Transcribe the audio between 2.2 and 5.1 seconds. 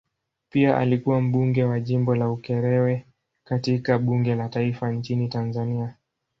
Ukerewe katika bunge la taifa